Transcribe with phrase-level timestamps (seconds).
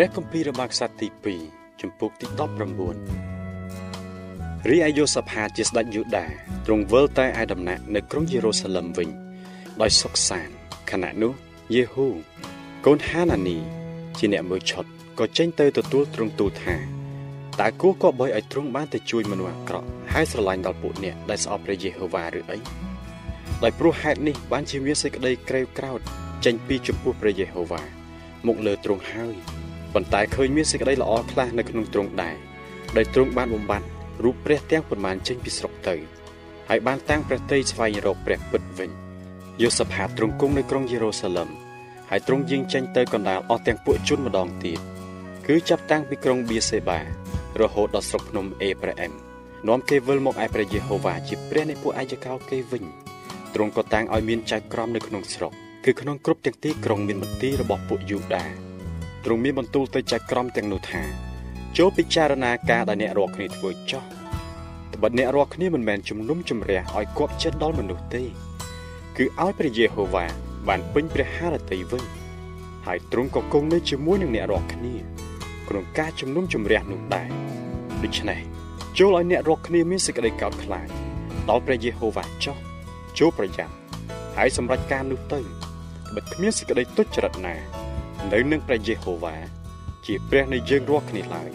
[0.00, 1.08] ព្រះគម្ពីររបស់ខ្សត្រទី
[1.44, 2.26] 2ជំពូកទី
[3.48, 6.26] 19រីឯយូសាផាតជាស្ដេចយូដា
[6.66, 9.08] ទ្រង់វិលតែឯដំណាក់នៅក្រុងយេរូសាឡឹមវិញ
[9.80, 10.54] ដោយសុខសាន្ត
[10.90, 11.32] ខណៈនោះ
[11.74, 12.08] យេហ៊ូ
[12.86, 13.58] កូនហានានី
[14.18, 14.84] ជាអ្នកមើលឆុត
[15.18, 16.74] ក៏ចេញទៅទទួលទ្រង់ទូលថា
[17.60, 22.58] តើគួរក៏បីឲ្យទ្រង់បានទៅជួយមនុស្សអាក្រក់ហើយស្រឡាញ់ដល់ពួកអ្នកដែលស្អប់ព្រះយេហូវ៉ាឬអី
[23.62, 26.00] ដោយព្រោះហេតុនេះបានជាមានសេចក្តីក្រេវក្រោធ
[26.44, 27.82] ចេញពីចំពោះព្រះយេហូវ៉ា
[28.46, 29.36] មកលើទ្រង់ហើយ
[29.94, 32.36] ប៉ុន្តែឃើញមានសេចក្តីល្អខ្លះនៅក្នុងទ្រង់ដែរ
[32.96, 33.88] ដោយទ្រង់បានបំបត្តិ
[34.24, 35.94] រូបព្រះទាំងប៉ុន្មានចេញពីស្រុកទៅ
[36.68, 38.90] ហើយបានតាំងព្រះតីស្វែងរកព្រះពិតវិញ
[39.62, 41.48] យូសាផាតទ្រង់គង់នៅក្រុងយេរូសាឡឹម
[42.10, 44.80] ហើយទ្រង់យាងចេញទៅកណ្ដាលអស់ទាំងពួកជនម្ដងទៀត
[45.46, 47.00] គឺចាប់តាំងពីក្រុងបៀសេបា
[47.60, 49.12] រហូតដល់ស្រុកភ្នំអេប្រាអែម
[49.68, 52.84] នាំគេវិលមកឯព្រះយេហូវ៉ាជាព្រះនៃពួកអាយកោគេវិញ
[53.54, 55.52] ទ្រង់ក៏តាំងឲ្យមានចៅក្រមនៅក្នុងស្រុក
[55.84, 58.67] គឺក្នុងគ្រប់ទាំងទីក្រុងមានមន្ទីររបស់ពួកយូដា
[59.24, 61.02] ទ្រង់មានបន្ទូលទៅចៅក្រមទាំងនោះថា
[61.78, 64.02] ចូលពិចារណាការដែលអ្នករាល់គ្នាធ្វើចោះ
[64.94, 68.24] ត្បិតអ្នករាល់គ្នាមិនមែនជំនុំជម្រះឲ្យគប់ចិត្តដល់មនុស្សទេ
[69.16, 70.26] គឺឲ្យព្រះយេហូវ៉ា
[70.68, 72.04] បានពេញព្រះハរតីវិញ
[72.86, 74.94] ហើយទ្រង់ក៏គង់នៅជាមួយនឹងអ្នករាល់គ្នា
[75.68, 77.28] ក្នុងការជំនុំជម្រះនោះដែរ
[78.02, 78.40] ដូច្នេះ
[78.98, 80.88] ចូលឲ្យអ្នករាល់គ្នាមានសេចក្តីកោតខ្លាច
[81.48, 82.56] ដល់ព្រះយេហូវ៉ាចោះ
[83.18, 83.74] ចូលប្រយ័ត្ន
[84.36, 87.54] ហើយសម្រេចការនោះទៅត្បិតគ្មានសេចក្តីទុច្ចរិតណា
[88.32, 89.36] នៅនឹងព្រះយេហូវ៉ា
[90.06, 91.50] ជាព្រះនៃយើងរាល់គ្នាឡើយ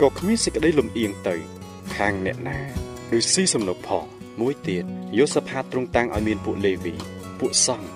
[0.00, 1.36] ក៏គ្មានសេចក្តីលំអៀងទៅ
[1.96, 2.58] ខាងអ្នកណា
[3.16, 4.04] ឬស៊ីសំណុកផង
[4.40, 4.84] មួយទៀត
[5.18, 6.94] យូសាផាតទ្រង់តាំងឲ្យមានពួកលេវី
[7.40, 7.88] ពួកសង្ឃ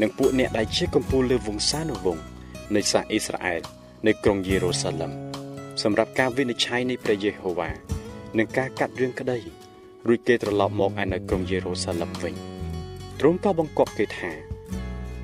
[0.00, 2.24] និងពួកអ្នកដែលជាកំពូលលើវង្សានុវង្ស
[2.74, 3.62] នៃសាសអ៊ីស្រាអែល
[4.06, 5.12] នៅក្រុងយេរូសាឡឹម
[5.82, 7.70] សម្រាប់ការវិនិច្ឆ័យនៃព្រះយេហូវ៉ា
[8.38, 9.38] និងការកាត់រឿងក្តី
[10.06, 12.34] រួចគេត្រឡប់មកឯនៅក្រុងយេរូសាឡឹមវិញ
[13.20, 14.47] ទ្រង់ក៏បង្គាប់គេថា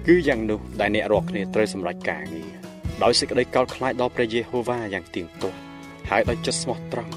[0.09, 2.51] គឺយ៉ាងនោះដែលអ្នករាល់គ្នាត្រូវសម្រេចការងារ
[3.03, 5.59] ដោយសេចក្តីកោតខ្លាចដល់ព្រះយេហូវ៉ាយ៉ាងទៀងទាត់
[6.11, 7.13] ហើយដោយចិត្តស្មោះត្រង់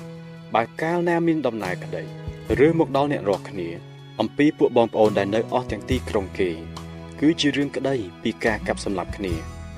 [0.56, 2.04] បើកាលណាមានដំណើរក្តី
[2.66, 3.70] ឬមកដល់អ្នករាល់គ្នា
[4.20, 6.50] អំពីពួកបងប្អូនដែលនៅអស់ទាំងទីក្រុងគេ
[7.20, 9.34] គឺជារឿងក្តីពីការកាប់សម្លាប់គ្នា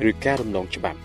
[0.10, 1.00] ឬការរំលងច្បាប់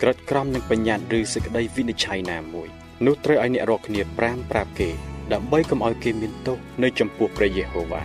[0.00, 2.68] ក្រិតក្រមនឹងបញ្ញត្តិឬសេចក្តីវិនិច្ឆ័យណាមួយ
[3.06, 4.90] នោះត្រូវឲ្យអ្នករាល់គ្នាប្រាំប្រាប់គេ
[5.32, 8.02] ដើម្បីកុំឲ្យគេមានទោសនៅចំពោះព្រះយេហូវ៉ា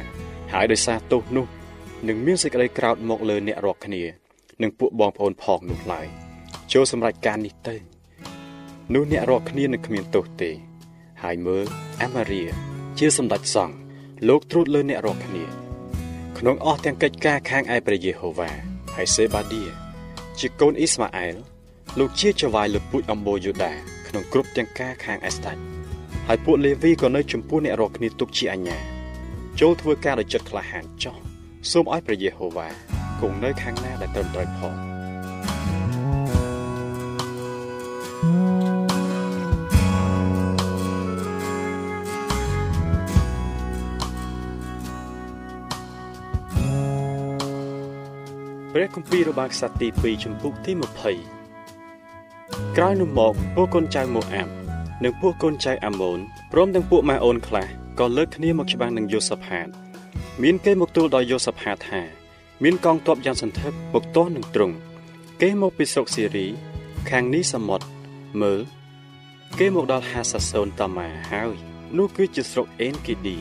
[0.53, 1.45] ហើយដោយសារទោសនោះ
[2.07, 4.03] នឹងមានសេចក្តីក្រោធមកលើអ្នករាល់គ្នា
[4.61, 6.07] និងពួកបងប្អូនផងនោះឡើយ
[6.71, 7.75] ចូលសម្រេចការនេះទៅ
[8.93, 10.51] នោះអ្នករាល់គ្នានឹងគ្មានទោសទេ
[11.23, 11.65] ហើយមើល
[12.01, 12.41] អាម៉ារី
[12.99, 13.75] ជាសម្ដេចសង្ឃ
[14.29, 15.43] លោកត្រួតលើអ្នករាល់គ្នា
[16.37, 18.51] ក្នុងអស់ទាំងកិច្ចការខាងឯព្រះយេហូវ៉ា
[18.95, 19.63] ហើយសេបាឌី
[20.39, 21.35] ជាកូនអ៊ីស្ម៉ាអែល
[21.99, 23.73] លោកជាចៅហ្វាយលើពូជអំបូយូដា
[24.07, 25.61] ក្នុងគ្រប់ទាំងការខាងអេស្តាច់
[26.27, 28.77] ហើយពួកលេវីក៏នៅចំពោះអ្នករាល់គ្នាទុកជាអញ្ញា
[29.59, 31.28] ចូលធ្វើការដោយចិត្តក្លាហានចោះ
[31.71, 32.67] សូមឲ្យព្រះយេហូវ៉ា
[33.21, 34.75] គង់នៅខាងណាដែលត្រឹមត្រូវផង
[48.73, 50.71] ព្រះគម្ពីររបស់ខ្សត្រទី2ចំពុកទី
[51.55, 54.51] 20ក្រោយនោះមកពួកកូនចៅម៉ូអាប់
[55.03, 56.19] និងពួកកូនចៅអាម៉ូន
[56.51, 57.67] ព្រមទាំងពួកម៉ាអូនខ្លះ
[57.99, 59.67] ក៏លើកគ្នាមកច្បាំងនឹងយូសាផាត
[60.43, 62.01] មានគេមកទូលដល់យូសាផាតថា
[62.63, 64.75] មានកងទ័ពយ៉ាងសន្ធឹកមកទាស់នឹងទ្រង់
[65.41, 66.47] គេមកពីស្រុកសេរី
[67.09, 67.85] ខាងនេះសមុទ្រ
[68.41, 68.59] មើល
[69.59, 71.55] គេមកដល់ហាសាសូនតាម៉ាហើយ
[71.97, 73.37] នោះគឺជាស្រុកអេនគីឌី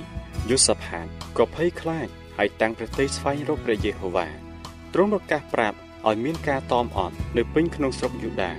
[0.50, 1.06] យូសាផាត
[1.38, 4.28] ក៏ភ័យខ្លាចហើយតាំងប្រទេសស្វែងរកព្រះយេហូវ៉ា
[4.94, 5.76] ទ្រង់ប្រកាសប្រាប់
[6.08, 8.52] ឲ្យមានការតមអត់នៅពេញក្នុងស្រុកយូដា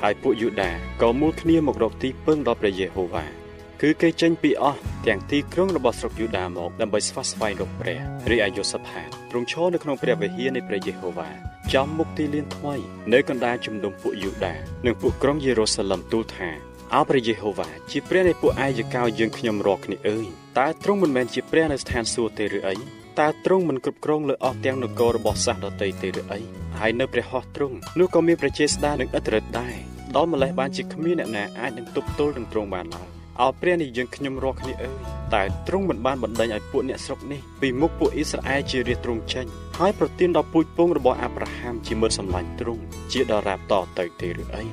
[0.00, 0.70] ហើយពួកយូដា
[1.02, 3.45] ក៏មូលគ្នាមករកទីពឹងដល់ព្រះយេហូវ៉ា
[3.82, 8.00] គឺគេចេញពីអស់ទាំងទីក្រុងរបស់ស្រុកយូដាមកដើម្បីស្វាស្វែងរកព្រះ
[8.30, 11.30] រីឯយូសាផាតទ្រង់ឈរនៅក្នុងព្រះវិហារនៃព្រះយេហូវ៉ា
[11.74, 12.74] ចំមុខទីលានថ្មី
[13.12, 14.54] នៅកណ្ដាលជំនុំពួកយូដា
[14.86, 16.48] និងពួកក្រុងយេរូសាឡឹមទូលថា
[16.94, 20.26] អោព្រះយេហូវ៉ាជាព្រះនៃពួកអាយកោយើងខ្ញុំរាល់គ្នាអើយ
[20.58, 22.76] តើទ្រង់មិនមែនជាព្រះនៅស្ថានសួគ៌ទេឬអី
[23.20, 26.40] តើទ្រង់មិនគ្រប់គ្រងលើអស់ទាំងនគររបស់សាសដតីទេឬអី
[26.80, 29.74] ហើយនៅព្រះហស្ថទ្រង់នោះក៏មានប្រជាស្ដារនិងឥទ្ធិឫទ្ធិដែរ
[30.16, 34.94] ដល់ម្លេះបានជាគ្មានអ្នកណាអាចនឹងទប់ទល់នឹងទ្រង់បានឡើយ អោព្រះនេះយើងខ្ញុំរស់គ្នាអើយ
[35.34, 39.46] តែទ្រង់មិនបានបណ្ដេញឲ្យពួកអ្នកស្រុកនេះពីមុខពួកអ៊ីស្រាអែលជារាជទ្រង់ចេញ
[39.78, 44.64] ហើយប្រទានដល់ពូជពងរបស់អាប់រ៉ាហាំជាមិត្តសម្លាញ់ទ្រង់ជាដរាបតទៅទេឬអី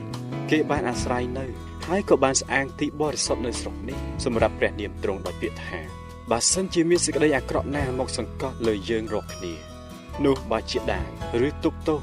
[0.50, 1.46] គេបានអាស្រ័យនៅ
[1.88, 5.80] ហើយក៏បានស្អាងទីបរិសុទ្ធនៅស្រុកនេះសម្រាប់ព្រះនាមទ្រង់ដោយពាក្យថា
[6.32, 9.54] បើសិនជាមានសេចក្តីអាក្រក់ណាមកសង្កត់លើយើងរកគ្នា
[10.26, 11.08] នោះបើជាដាវ
[11.48, 12.00] ឬទុកទោស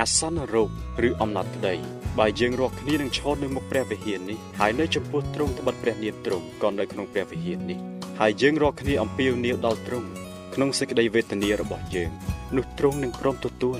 [0.00, 0.70] អាសន្នរោគ
[1.08, 1.74] ឬអំណត់ក្តី
[2.18, 7.78] បើយើងរកគ្នានឹងឈរនៅមុខព្រះវិហារនេះហើយនៅចំពោះទ្រង់ត្បិតព្រះនាមទ្រង់ក៏នៅក្នុងព្រះវិហារនេះ
[8.20, 10.08] ហើយយើងរកគ្នាអំពាវនាវដល់ទ្រង់
[10.54, 12.10] ក្នុងសេចក្តីវេទនារបស់យើង
[12.56, 13.78] នោះទ្រង់នឹងព្រមទទួល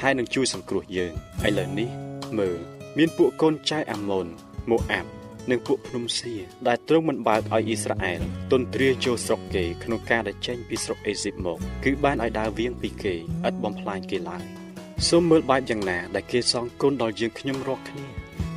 [0.00, 1.12] ហើយនឹងជួយសង្គ្រោះយើង
[1.46, 1.88] ឥឡូវនេះ
[2.38, 2.58] មើល
[2.98, 4.26] មានពួកកូនចៅអាម៉ូន
[4.70, 5.10] ម៉ូអាប់
[5.50, 6.34] និងពួកភ្នំសៀ
[6.68, 8.20] ដែលទ្រង់មិនបើកឲ្យអ៊ីស្រាអែល
[8.52, 13.14] ទន្ទ្រាចូលស្រុកគេក្នុងការដែលចេញពីស្រុកអេស៊ីបមកគឺបានឲ្យដើរវៀងពីគេ
[13.48, 14.59] ឥតបំផ្លាញគេឡើយ
[15.08, 18.06] សូមមើលបែបយ៉ាងណាដែលគេសងគុណដល់យើងខ្ញុំរកគ្នា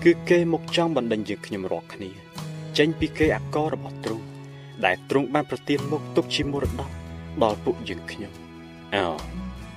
[0.04, 2.10] គឺគេមកចង់បណ្ដេញយើងខ្ញុំរកគ្នា
[2.78, 4.26] ចេញពីគេអករបស់ទ្រង់
[4.86, 6.90] ដែលទ្រង់បានប្រទានមកទុកជាមរតក
[7.44, 8.32] ដល់ពួកយើងខ្ញុំ
[8.96, 9.06] អោ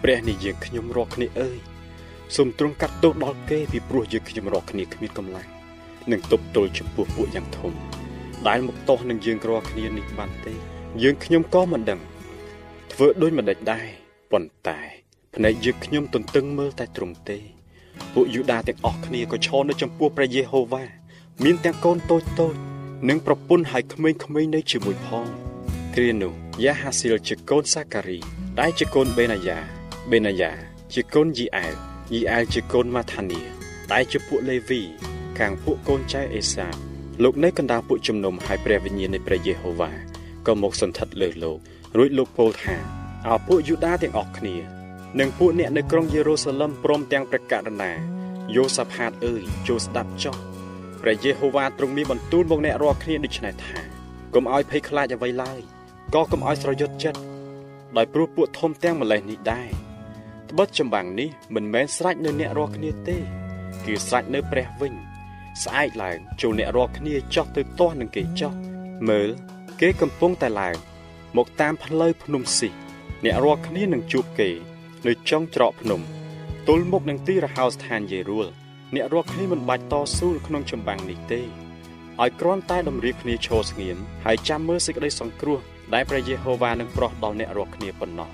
[0.03, 1.59] ព្រះនេះយើងខ្ញុំរកគ្នាអើយ
[2.37, 5.49] សូមទ្រង់កាត់ទោសដល់គេពីព្រោះយើងខ្ញុំរកគ្នាគ្មានកម្លាំង
[6.13, 7.73] និងទប់ទល់ចំពោះពួកយ៉ាងធំ
[8.49, 10.55] ដែលមកតោះនឹងយើងរាល់គ្នានេះបានទេ
[11.03, 12.01] យើងខ្ញុំក៏មិនដឹង
[12.93, 13.87] ធ្វើដូចមិនដេចដែរ
[14.31, 14.81] ប៉ុន្តែ
[15.37, 17.39] ភ្នែកយើងខ្ញុំទន្ទឹងមើលតែទ្រង់ទេ
[18.15, 20.85] ពួកយូដាទាំងអស់គ្នាក៏ឈរនៅចំពោះព្រះយេហូវ៉ា
[21.45, 22.55] មានទាំងកូនតូចតូច
[23.09, 25.27] និងប្រពន្ធហើយក្មេងៗនៅជាមួយផង
[25.95, 26.33] គ្រានោះ
[26.65, 28.19] យ៉ាហាស៊ីលជាកូនសាការី
[28.61, 29.59] ដែលជាកូនបេណាយ៉ា
[30.11, 30.53] បេណាយ៉ា
[30.95, 31.75] ជាកូនយីអែល
[32.13, 33.41] យីអែលជាកូនម៉ាថានី
[33.93, 34.81] ដែលជាពួកលេវី
[35.39, 36.67] ខាងពួកកូនចៅអេសា
[37.23, 39.91] លោកនៅកណ្ដាលពួកជំនុំហើយព្រះវិញ្ញាណនៃព្រះយេហូវ៉ា
[40.47, 41.59] ក៏មកសន្ធិដ្ឋលើលោក
[41.97, 42.77] រួចលោកពោលថា
[43.29, 44.76] អោពួកយូដាទាំងអស់គ្នា
[45.21, 47.93] និងពួកអ្នកនៅក្រុងយេរូសាឡឹមព្រមទាំងព្រះករុណា
[48.55, 50.37] យូសាផាតអើយចូលស្ដាប់ចុះ
[51.03, 53.77] ព្រះយេហូវ៉ាទ្រង់មានបន្ទូលមកអ្នករាល់គ្នាដូច្នេះថា
[54.35, 55.61] កុំឲ្យភ័យខ្លាចអ្វីឡើយ
[56.15, 57.21] ក៏កុំឲ្យស្រយុតចិត្ត
[57.97, 59.69] ដោយព្រោះពួកធំទាំងម្លេះនេះដែរ
[60.51, 63.17] ត្បិតចម្បាំងនេះមិនមែនស្រេចនៅអ្នករាល់គ្នាទេ
[63.85, 64.95] គឺស្រេចនៅព្រះវិញ
[65.63, 68.53] ស្អែកឡើងចូលអ្នករាល់គ្នាចោះទៅទាស់នឹងគេចោះ
[69.09, 69.29] មើល
[69.81, 70.77] គេកំពុងតែឡើង
[71.37, 72.69] មកតាមផ្លូវភ្នំស៊ី
[73.25, 74.51] អ្នករាល់គ្នានឹងជួបគេ
[75.07, 76.01] នៅចុងច្រកភ្នំ
[76.69, 78.47] ទល់មុខនឹងទីរហោស្ថានយេរូល
[78.95, 81.41] អ្នករាល់គ្នាមិនបាច់តស៊ូក្នុងចម្បាំងនេះទេ
[82.23, 85.59] ឲ្យគ្រាន់តែតម្រៀបគ្នាឈរស្ងៀមហើយចាំមើលសេចក្តីសង្គ្រោះ
[85.95, 88.31] ដែលព្រះយេហូវ៉ានឹងប្រោះដល់អ្នករាល់គ្នាប៉ុណ្ណោះ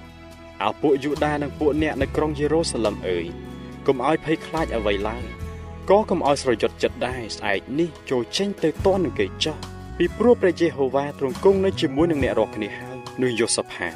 [0.63, 3.27] អោពួកយូដានិងពួកអ្នកនៅក្រុងយេរូសាឡឹមអើយ
[3.87, 5.25] កុំឲ្យភ័យខ្លាចអ្វីឡើយ
[5.91, 9.57] ក៏កុំឲ្យស្រយុតចិត្តដែរស្អែកនេះចូលចេញទៅតន់នឹងគេចោះ
[9.99, 13.95] ពីព្រោះព្រះយេហូវ៉ាទ្រង់គង់នៅជាមួយនឹងអ្នករាល់គ្នាហើយនោះយូសាផាត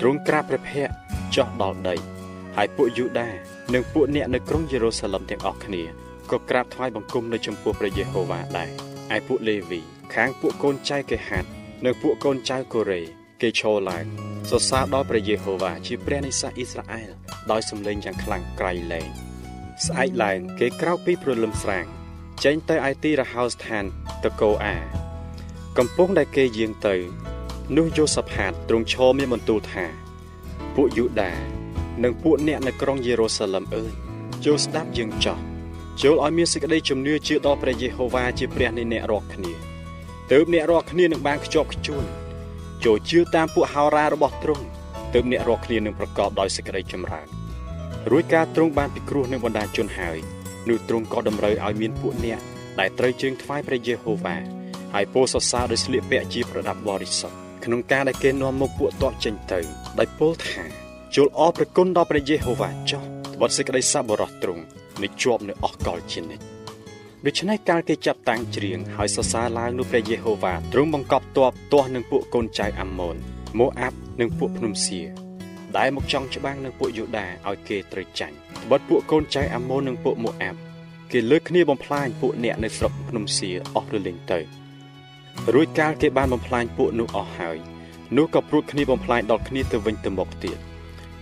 [0.00, 0.94] ទ្រង់ក្រាបព្រះភ័ក្ត្រ
[1.34, 2.13] ចោះដល់ដី
[2.56, 3.28] ហើយពួកយូដា
[3.74, 5.82] និងពួកអ្នកនៅក្រុងយេរូសាឡឹមទាំងអស់គ្នា
[6.30, 8.68] ក៏ក្រាបថ្វាយបង្គំនៅចំពោះព្រះយេហូវ៉ាដែរ
[9.16, 9.80] ឯពួកលេវី
[10.14, 11.44] ខាងពួកកូនចៅកេហាត
[11.84, 13.02] និងពួកកូនចៅកូរ៉េ
[13.40, 14.04] គេឈរឡើង
[14.50, 17.10] សរសើរដល់ព្រះយេហូវ៉ាជាព្រះនៃសាសអ៊ីស្រាអែល
[17.50, 19.08] ដោយសំឡេងយ៉ាងខ្លាំងក្រៃលែង
[19.86, 21.86] ស្អែកឡើងគេក្រោកពីព្រលឹមស្រាង
[22.44, 23.84] ចេញទៅឯទីរហោស្ថាន
[24.24, 24.76] តកោអា
[25.78, 26.96] កំពុងដែលគេយាងទៅ
[27.76, 29.84] នោះយូសាផាតទ្រង់ឈរមានបន្ទូលថា
[30.74, 31.32] ពួកយូដា
[32.02, 33.92] និងពួកអ្នកនៅក្រុងយេរូសាឡឹមអើយ
[34.44, 35.38] ចូលស្ដាប់យើងចោះ
[36.02, 39.52] ចូលឲ្យមានសេចក្តីជំនឿជឿដល់ព្រះយេហូវ៉ាជាព្រះនៃអ្នករាល់គ្នា
[40.30, 42.04] ទើបអ្នករាល់គ្នានឹងបានខ្ជាប់ខ្ជួន
[42.84, 44.64] ចូលជឿតាមពួកហោរារបស់ទ្រង់
[45.14, 47.26] ទើបអ្នករាល់គ្នានឹងប្រកបដោយសេចក្តីចម្រើន
[48.10, 50.18] រួចការទ្រង់បានពិគ្រោះនឹងបណ្ដាជនហើយ
[50.68, 52.40] នោះទ្រង់ក៏តម្រូវឲ្យមានពួកអ្នក
[52.80, 54.36] ដែលត្រូវជើងថ្វាយព្រះយេហូវ៉ា
[54.94, 59.60] ហើយពោលសរសើរដោយស្លៀកពាក់ជាប្រដាប់បរិសុទ្ធក្នុងការដែលគេនាំមកពួកតបចេញទៅ
[59.98, 60.83] ដោយពោលថា
[61.18, 63.02] ចូលអរព្រះគុណដល់ព្រះយេហូវ៉ាចោះ
[63.34, 64.62] ត្បវត្តសេចក្តីសប្បុរសទ្រង់
[65.02, 66.44] នឹងជាប់នៅអស់កលជានិច្ច
[67.26, 73.16] ដូច្នេះកាលគេចាប់តាំងច្រៀងហើយសរសើរឡើងនោះព្រះយេហូវ៉ាទ្រង់បង្កប់ទ័ពទាស់នឹងពួកកូនចៅអាម៉ូន
[73.58, 75.00] ម៉ូអាប់និងពួកភ្នំសៀ
[75.76, 80.58] ដែលមកចង់ច្បាំងនឹងពួកយូដាឲ្យគេត្រូវចាញ់ត្បិតពួកកូនចៅអាម៉ូននិងពួកម៉ូអាប់
[81.12, 84.38] គេលើកគ្នាបំផ្លាញពួកអ្នកនៅស្រុកភ្នំសៀអស់រលីងទៅ
[85.54, 87.58] រួចកាលគេបានបំផ្លាញពួកនោះអស់ហើយ
[88.16, 90.58] នោះក៏ព្រួតគ្នាបំផ្លាញដល់គ្នាទៅវិញទៅមកទៀត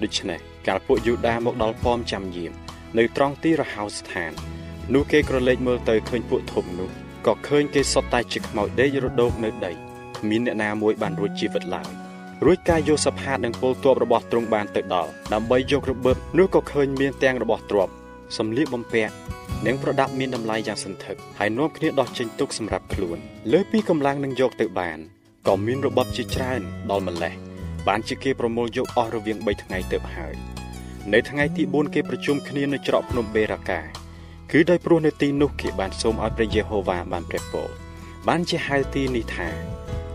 [0.05, 2.53] ដូច្នេះកាលពួកយូដាមកដល់ប៉មចាំយាម
[2.99, 4.33] នៅត្រង់ទីរហោស្ថាន
[4.95, 6.91] នោះគេក្រឡេកមើលទៅឃើញពួកធំនោះ
[7.27, 9.73] ក៏ឃើញគេសុទ្ធតែជាខ្មោចដេករដោកនៅដី
[10.19, 11.91] គ្មានអ្នកណាមួយបានរួចជីវិតឡើយ
[12.45, 17.93] រួចការយកសផាតនិងពលទ័ពរបស់ទ្រង់បានទៅដល់ដើម្បីយករបឺបនោះក៏ឃើញមានទាំងរបស់ទ្រព្យ
[18.39, 19.13] សម្លៀកបំពាក់
[19.67, 23.19] និងប្រដាប់មានតម្លៃយ៉ាងសន្ធឹកហើយនាំគ្នាដោះចេញទុកសម្រាប់ខ្លួន
[23.53, 24.99] លើពីកម្លាំងនឹងយកទៅបាន
[25.49, 27.52] ក៏មានរបបជាច្រើនដល់ម្លេះ
[27.89, 30.35] បានជាគេប្រមូលយកអស់រវាង3ថ្ងៃទៅហើយ
[31.12, 33.81] នៅថ្ងៃទី4គេប្រជុំគ្នានៅច្រកភ្នំបេរាកា
[34.53, 37.69] គឺដោយព្រោះនៅទីនោះគេបានសូមឲ្យព្រះយេហូវ៉ាបានព្រះពរ
[38.29, 39.49] បានជាហៅទីនេះថា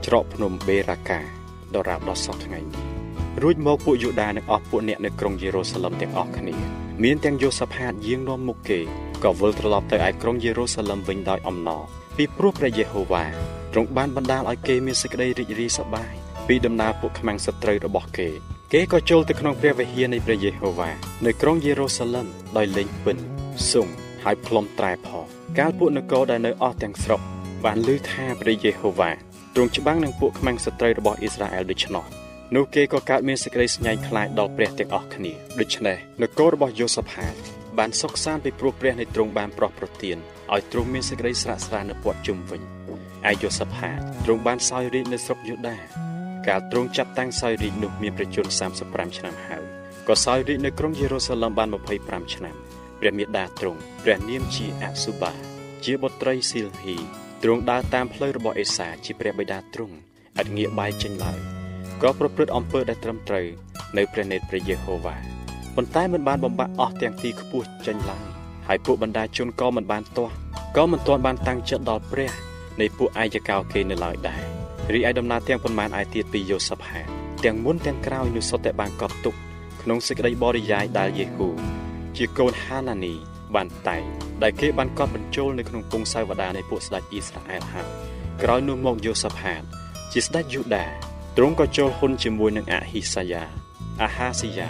[0.05, 1.19] ច្រកភ្នំបេរាកា
[1.75, 2.85] ដរាបដល់សពថ្ងៃនេះ
[3.41, 6.55] រួចមកពួកយូដានិងអស់ពួកអ្នកនៅក្រុងយេរូសាឡឹមទាំងអស់គ្នា
[7.03, 8.79] មានទាំងយូសាផាតយាងនាំមុខគេ
[9.23, 11.83] ក៏វិលត្រឡប់ទៅឯក្រុងយេរូសាឡឹមវិញដោយអំណរ
[12.17, 13.25] ពីព្រោះព្រះយេហូវ៉ា
[13.73, 18.29] ទ្រង់បានបណ្ដាលឲ្យគេមានសេចក្តីរីករាយសប្បាយ ពីដំណើរពួកខ្មាំងសត្រូវរបស់គេ
[18.73, 20.91] គេក៏ចូលទៅក្នុងព្រះវិហារនៃព្រះយេហូវ៉ា
[21.25, 22.27] នៅក្រុងយេរូសាឡឹម
[22.57, 23.17] ដោយលេងពិណ
[23.71, 23.87] សុំ
[24.23, 25.25] ហើយផ្លុំត្រែផង
[25.59, 27.21] កាលពួកនគរដែលនៅអស់ទាំងស្រុក
[27.65, 29.11] បានឮថាព្រះយេហូវ៉ា
[29.55, 32.05] ទ្រង់ច្បាំងនឹងពួកខ្មាំងសត្រូវរបស់អ៊ីស្រាអែលដូច្នោះ
[32.55, 37.33] នោះគេក៏កើតមានសេចក្តីស្ញាញ់ខ្លាចដល់ព្រះទាំងអស់គ្នាដូច្នេះនគររបស់យូសាផាត
[37.77, 40.17] បានសុខសាន្តពីព្រោះព្រះនៃទ្រង់បានប្រោះប្រទាន
[40.53, 42.61] ឲ្យទ្រង់មានសេចក្តីស្រាក់ស្រាននៅព័ទ្ធជុំវិញ
[43.29, 46.06] ឯយូសាផាតទ្រង់បានសោយរាជនៅស្រុកយូដា
[46.47, 48.45] កាលទ្រង់ចាប់តាំងសោយរាជនោះមានប្រជជន
[48.81, 49.63] 35ឆ្នាំហើយ
[50.07, 51.69] ក៏សោយរាជនៅក្រុងយេរូសាឡឹមបាន
[52.01, 52.55] 25ឆ្នាំ
[52.99, 55.31] ព្រះមេដាទ្រង់ព្រះនាមជាអសុបា
[55.85, 56.97] ជាបុត្រីស៊ីលហ៊ី
[57.43, 59.95] ទ្រង់ដើរតាមផ្លូវរបស់អេសាជាព្រះបិតាទ្រង់
[60.41, 61.39] ឥតងាកបែរចេញឡើយ
[62.01, 63.47] ក៏ប្រព្រឹត្តអំពើដែលត្រឹមត្រូវ
[63.97, 65.15] នៅព្រះនេតព្រះយេហូវ៉ា
[65.75, 68.25] ប៉ុន្តែមិនបានបំបាក់អស់ទាំងទីខ្ពស់ចេញឡើយ
[68.67, 70.33] ហើយពួកបណ្ដាជនក៏មិនបានទាស់
[70.77, 72.31] ក៏មិនទាន់បានតាំងចិត្តដល់ព្រះ
[72.79, 74.56] នៃពួកអាយកោគេនៅឡើយដែរ
[74.93, 76.99] រីឯដំណើរទាំងប៉ុន្មានឯទៀតពីយូសាផា
[77.45, 79.35] ទាំងមុនទាំងក្រោយនោះសុទ្ធតែបានកត់ទុក
[79.81, 81.47] ក្នុងសេចក្តីបរិយាយដែលយេហូ
[82.17, 83.13] ជាកូនហាណានី
[83.55, 84.03] បានតែង
[84.43, 87.87] ដែលគេបានកត់បញ្ចូលនៅក្នុងពងសាវតានៃពួកស្ដេចអ៊ីស្រាអែលហើយ
[88.43, 89.61] ក្រោយនោះមកយូសាផាត
[90.13, 90.85] ជាស្ដេចយូដា
[91.37, 93.43] ទ្រង់ក៏ចូលហ៊ុនជាមួយនឹងអាហ៊ីសាយ៉ា
[94.03, 94.69] អាហាស៊ីយ៉ា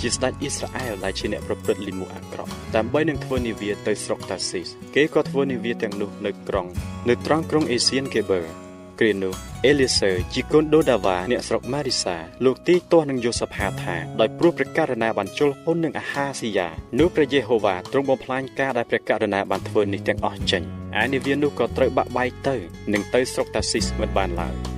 [0.00, 6.66] ជាស្ដេចអ៊ីស្រាអែលដែលជាអ្នកប្រព្រឹត្តលិមុអាក្រក់ដើម្បីនឹងធ្វើនាវាទៅស្រុកតាស៊ីសគេក៏ធ្វើនាវាទាំងនោះនៅក្រុង
[7.08, 8.67] នៅត្រង់ក្រុងអេសៀនគេបឺ
[9.00, 9.34] គ្រានោះ
[9.66, 20.62] អេលីសើជាកូនដូដាវ៉ាអ្នកស្រុកម៉ារីសាលោកទីទាស់នឹងយូសាផាថាដោយព្រោះព្រះករណាបានជលហ៊ុននឹងអាហាស៊ីយ៉ានោះព្រះយេហូវ៉ាទ្រង់បំផ្លាញការដែលព្រះករណាបានធ្វើនេះទាំងអស់ចេញ
[21.00, 22.56] ឯនាវានោះក៏ត្រូវបាក់បែកទៅ
[22.92, 24.77] នឹងទៅស្រុកតាស៊ីសមិនបានឡើយ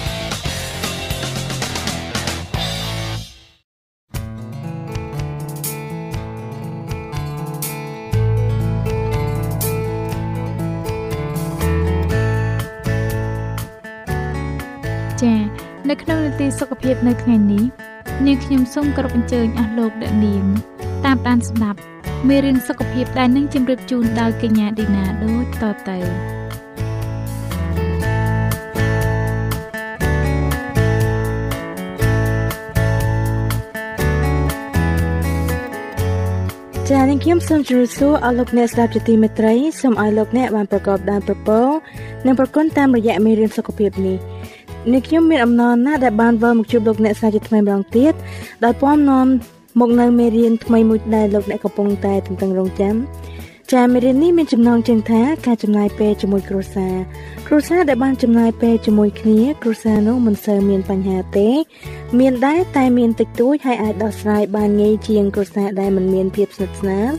[16.61, 17.63] សុខភាពនៅថ្ងៃនេះ
[18.25, 20.45] នាងខ្ញុំសូមគោរពអញ្ជើញអស់លោកអ្នកនាង
[21.05, 21.79] តាមដានស្ដាប់
[22.27, 25.97] មេរៀនសុខភាពដែលនឹងជម្រាបជូនដោយកញ្ញាឌីណាដូចតទៅ
[36.89, 41.61] ចា៎នាងខ្ញុំសូមជម្រាបសួរអស់លោកអ្នកស្ដាប់ជាទីមេត្រីសូមឲ្យលោកអ្នកបានប្រកបដោយប្រពោ
[42.25, 44.17] និងប្រគុណតាមរយៈមេរៀនសុខភាពនេះ
[44.89, 48.13] នេះខ្ញុំមានអំណរណាស់ដែលបានវិលមកជួបលោកអ្នកសាជាថ្មីម្ដងទៀត
[48.63, 49.25] ដោយពំនាំ
[49.79, 52.95] មកនៅមេរៀនថ្មីមួយដែលលោកអ្នកកំពុងតែទន្ទឹងរង់ចាំ
[53.73, 56.95] ចាមេរៀននេះមានចំណងជើងថាការចំណាយពេលជាមួយគ្រួសារ
[57.47, 61.49] គ្រួសារដែលបានចំណាយពេលជាមួយគ្នាគ្រួសារនោះមិនសូវមានបញ្ហាទេ
[62.19, 67.11] មានដែរតែមានតិចតួចហើយអាចដោះស្រាយបានងាយជាងគ្រួសារដែលមិនមានភាពស្និទ្ធស្នាល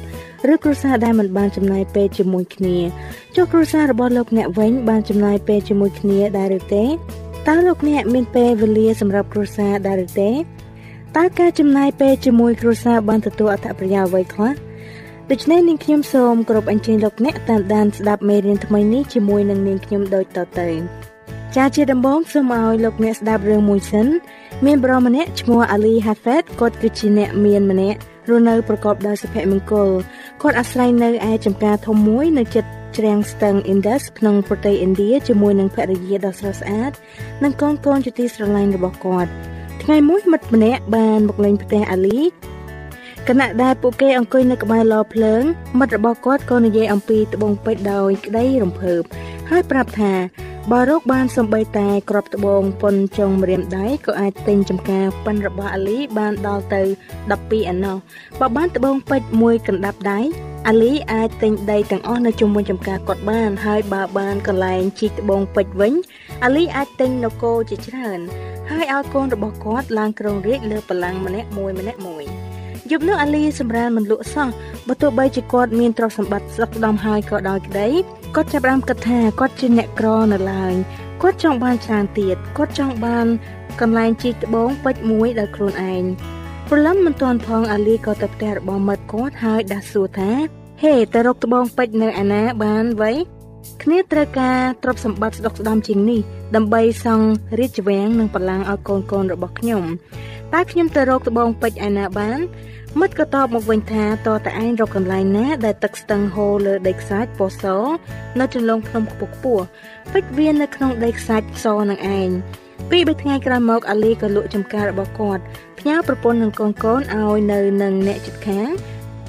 [0.52, 2.76] ឬគ្រួសារដែលមិនបានចំណាយពេលជាមួយគ្នា
[3.36, 6.84] ចុះគ្រួសាររបស់លោកអ្នកវិញបានចំណាយពេលជាមួយគ្នាដែរឬទេ
[7.48, 10.30] តើលោកអ្នកមានពេលវេលាសម្រាប់គ្រួសារដែរឬទេ
[11.16, 14.52] តើការចំណាយពេលជាមួយគ្រួសារបានទទួលអត្ថប្រយោជន៍អ្វីខ្លះ
[15.30, 20.68] ដូច្នេះនាងខ្ញុំសូមគោរពអញ្ជើញលោកអ្នកតាមដានស្ដាប់មេរៀនថ្មីនេះជាមួយនឹងនាងខ្ញុំដូចតទៅ
[21.56, 24.06] ចាជាដំបូងសូមឲ្យលោកអ្នកស្ដាប់រឿងមួយសិន
[24.64, 29.88] មានបរិមម្នាក់ឈ្មោះ Ali Hafed គាត់គឺជាអ្នកមានម្នាក់រស់នៅប្រកបដោយសុភមង្គល
[30.42, 32.64] គាត់អាស្រ័យនៅឯចំការធំមួយនៅជិត
[32.96, 36.92] ជ្រាំងស្ទឹង Indus ក្នុងប្រទេសឥណ្ឌាជាមួយនឹងភរិយាដ៏ស្រស់ស្អាត
[37.42, 39.30] និងកូនកូនជាទីស្រឡាញ់របស់គាត់
[39.82, 42.20] ថ្ងៃមួយមិត្តម្នាក់បានមកលេងផ្ទះអាលី
[43.28, 45.42] គណៈដែលពួកគេអង្គុយនៅក្បែរឡភ្លើង
[45.78, 49.02] មិត្តរបស់គាត់ក៏និយាយអំពីត្បូងពេជ្រដោយក្តីរំភើប
[49.50, 50.12] ហើយប្រាប់ថា
[50.72, 56.82] បើរកបានសំបីតែក្របត្បូងប៉ុនចុងម្រាមដៃក៏អាចទិញចំការប៉ិនរបស់អាលីបានដល់ទៅ
[57.26, 57.96] 12អាណោះ
[58.40, 60.20] បើបានត្បូងពេជ្រមួយកណ្ដាប់ដៃ
[60.68, 65.92] អាលីអាចទិញដីទាំងអស់នៅជុំវិញចំការគាត់បាន ហើយបើបានកន្លែងជីកត្បូងពេជ្រវិញ
[66.44, 68.20] អាលីអាចទិញនគរជាច្រើន
[68.70, 72.24] ហើយឲ្យកូនរបស់គាត់ឡើងគ្រងរាជលើបល្ល័ង្កម្នាក់មួយម្នាក់មួយ
[72.90, 74.48] យប់នោះអាលីសម្រានមិនលក់សោះ
[74.88, 77.88] បើទោះបីជាគាត់មានទ្រព្យសម្បត្តិស្ដុកស្ដំហើយក៏ដោយក្តី
[78.34, 80.74] គាត់ចាប់ផ្ដើមគិតថាគាត់ជាអ្នកក្រនៅឡើយ
[81.22, 83.26] គាត់ចង់បានច្រើនទៀតគាត់ចង់បាន
[83.80, 86.04] កន្លែងជីកត្បូងពេជ្រមួយដោយខ្លួនឯង
[86.74, 90.30] ព្រលឹមមិនទាន់ផងអាលីក៏ទៅផ្ទះរបស់មិត្តគាត់ហើយដាស់សួរថា
[90.82, 93.10] ហេទៅរកត្បូងពេជ្រនៅឯណាបានវៃ
[93.82, 96.20] គ្នាត្រូវការទ្រព្យសម្បត្តិស្ដុកស្ដំជាងនេះ
[96.56, 97.26] ដើម្បីសង់
[97.58, 99.82] រាជវាំងនិងបល្ល័ង្កឲ្យកូនកូនរបស់ខ្ញុំ
[100.54, 102.38] តើខ្ញុំទៅរកត្បូងពេជ្រឯណាបាន
[103.00, 107.64] មិត្តក៏តបមកវិញថាតើតើឯងរកកន្លែងណា ដែលទឹកស្ទឹងហូរលើដីខ្សាច់ពណ៌ស
[108.38, 109.64] នៅចន្លងភ្នំខ្ពស់ខ្ពស់
[110.12, 112.30] ពេជ្រវានៅក្នុងដីខ្សាច់សនឹងឯង
[112.90, 115.42] ពីរបីថ្ងៃក្រោយមកអាលីក៏លក់ចំការរបស់គាត់
[115.78, 118.68] ផ្ញើប្រពន្ធនិងកូនកូនឲ្យនៅនឹងអ្នកជិតខាង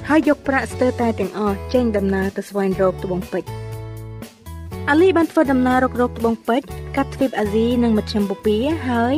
[0.08, 3.50] ហើយយកប្រាក់ស្ទើរតែទាំងអស់ចេញដំណើរទៅស្វែងរកត្បូងពេជ្រ
[4.90, 9.16] អាលីបានធ្វើដំណើររករកត្បូងពេជ្រកាត់ទ្វីបអាស៊ីនិងមជ្ឈិមបូព៌ាហើយ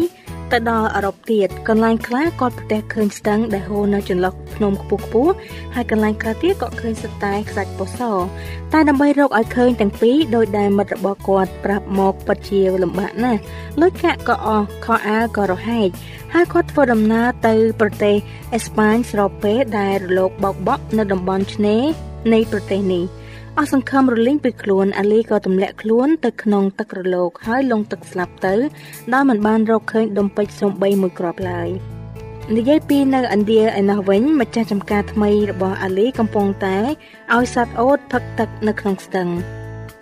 [0.53, 5.33] ទៅដល់អឺរ៉ុបទៀតកន្លែងខ្លះគាត់ប្រទះឃើញស្ទឹងដែលហូរនៅចន្លោះភ្នំខ្ពស់ខ្ពស់
[5.75, 8.01] ហើយកន្លែងខ្លះទៀតក៏ឃើញសតែខ្សាច់ពោស
[8.73, 13.41] តែដើម្បីរកឲ្យឃើញទាំងពីរដោយដែលមិត្តរបស់គាត់ប្រាប់មកពិតជាលំបាកណាស់
[13.81, 15.89] លុយកាក់ក៏អស់ខោអាវក៏រហែក
[16.35, 18.17] ហើយគាត់ធ្វើដំណើរទៅប្រទេស
[18.55, 21.83] អេស្ប៉ាញស្របពេលដែលរលកបោកបក់នៅតំបន់ឆ្នេរ
[22.33, 23.05] នៃប្រទេសនេះ
[23.61, 28.55] អស់សង្ឃឹមរលីងពីខ្លួនអាលីក៏ទម្លាក់ខ្លួនទៅក្នុងទឹករលកហើយលងទឹកស្លាប់ទៅ
[29.12, 31.69] ដោយមិនបានរកឃើញដុំពេជ្រសំបីមួយគ្រាប់ឡើយ
[32.57, 36.79] និយាយពីនៅឥណ្ឌាឯណោះវិញម្ចាស់ចំការថ្មីរបស់អាលីកំពុងតែ
[37.35, 39.29] ឲ្យសត្វអូតផឹកទឹកនៅក្នុងស្ទឹង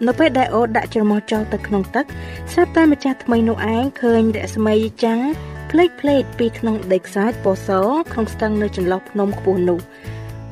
[0.07, 2.05] នៅពេលដែលអូតដាក់ច្រមុះចោលទៅក្នុងទឹក
[2.53, 5.21] ស្រាប់តែម្ចាស់ថ្មីនោះឯងឃើញរស្មីចាំង
[5.71, 7.71] ផ្លេកផ្លេកពីក្នុងដីខ្សាច់ពណ៌ស
[8.13, 9.79] ក្នុងស្ទឹងនៅចន្លោះភ្នំខ្ពស់នោះ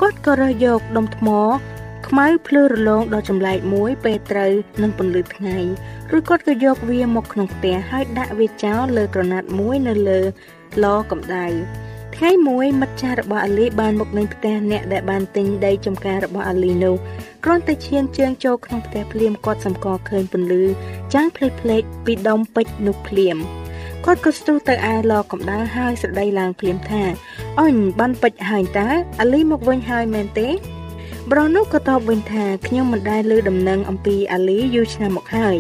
[0.01, 1.29] គាត់ក៏រើសយកដុំថ្ម
[2.15, 5.59] ខ្មៅភ្លឺរលោងដល់ចម្លែកមួយពេលត្រូវនឹងពន្លឺថ្ងៃ
[6.17, 10.21] ឬគាត់ក៏យកវាមកក្នុងផ្ទះហើយដាក់វាចោលលើក្រណាត់មួយនៅលើ
[10.85, 11.47] ឡកម្ដៅ
[12.17, 16.95] ថ្ងៃមួយមិត្តចាស់របស់អាលីបានមកលេងផ្ទះអ្នកដែលបានទិញដីចំការរបស់អាលីនោះ
[17.45, 20.63] គ្រាន់តែឈានជើងចូលក្នុងផ្ទះភ្លាមគាត់សម្គាល់ឃើញពន្លឺ
[21.15, 23.37] ចាំងភ្លេចភ្លេចពីដុំពេជ្រនោះភ្លាម
[24.05, 27.03] គាត់ក៏ស្ទុះទៅឯឡកម្ដៅហើយស្រដីឡើងភ្លាមថា
[27.61, 28.89] អញបានពេជ្រហើយតើ
[29.21, 30.51] អាលីមកវិញហើយមែនទេ
[31.35, 35.57] ប្រុសនោះក៏តបវិញថាខ្ញុំមិនដែលលើដំណឹងអំពីអាលីយូរឆ្នាំមកហើយ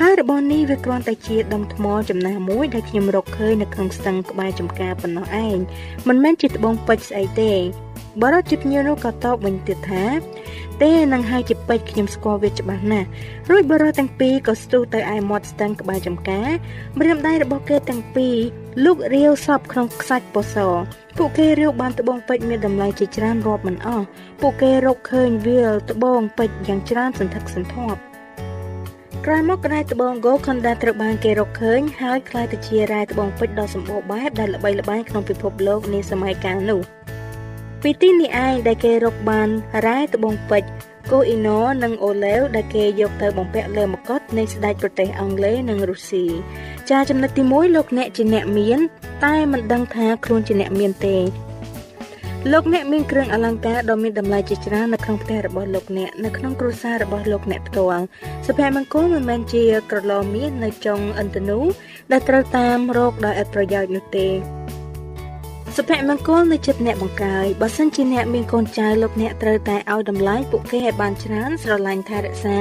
[0.00, 5.56] ហើយរបស់នេះវាគ្រាន់តែជាដុំថ្មចំណាស់មួយដែលខ្ញុំរកឃើញនៅក្នុងស្ទឹងក្បែរចំការប៉ុណ្ណោះឯង
[6.08, 7.52] មិនមែនជាត្បូងពេជ្រស្អីទេ
[8.22, 10.04] បរិជិតញៀននោះក៏តបវិញទៀតថា
[10.82, 13.08] ទេនឹងហើយជាពេជ្រខ្ញុំស្គាល់វាច្បាស់ណាស់
[13.50, 16.48] រួចបរិទាំងពីរក៏ស្ទុះទៅឯមាត់ស្ទឹងក្បែរចំការ
[16.98, 18.36] ម្រាមដៃរបស់គេទាំងពីរ
[18.84, 20.56] លូករាវសពក្នុងខ្សាច់ពស
[21.16, 24.06] ពួកគេរាវបានត្បូងពេជ្រមានតម្លៃជាច្រើនរាប់មិនអស់
[24.40, 28.00] ពួកគេរកឃើញវាលត្បូងពេជ្រយ៉ាងច្រើនសន្ធឹកសន្ធាប់
[29.26, 36.80] ក្រោយមកកណែត្បូង Gold Conda ត្រូវបានគេរកឃើញហើយក្លាយទៅជារ៉ែត្បូងពេជ្រដ៏សម្បូរបែបដែលល្បីល្បាញក្នុងពិភពលោកនាសម័យកាលនោះ
[37.86, 39.48] ពីទីនេះឯងដែលគេរកបាន
[39.86, 40.68] រ៉ែត្បូងពេជ្រ
[41.10, 46.24] កូអ៊ីណូនិងអូឡេវដែលគេយកទៅបំពាក់លើមកុដនៃស្ដេចប្រទេសអង់គ្លេសនិងរុស្ស៊ី
[46.90, 48.78] ចាចំណុចទី1លោកអ្នកជាអ្នកមាន
[49.24, 51.16] តែមិនដឹងថាខ្លួនជាអ្នកមានទេ
[52.52, 58.04] លោកអ្នកមានគ្រឿងអលង្ការដ៏មានតម្លៃជាច្រើននៅក្នុងផ្ទះរបស់លោកអ្នកនៅក្នុងគ្រួសាររបស់លោកអ្នកផ្ទាល់
[58.46, 61.58] សុភមង្គលមិនមែនជាក្រឡមាសនៅចុងឥន្ទនូ
[62.12, 64.28] ដែលត្រូវតាមរកដោយឥតប្រយោជន៍នោះទេ
[65.78, 72.56] សុភមង្គលនៅចិត្តអ្នកបង្កើតបើសិនជាអ្នកមានកូនចៅលោកអ្នកត្រូវតែឲ្យតម្លៃពួកគេឲ្យបានច្រើនស្រឡាញ់ថែរក្សា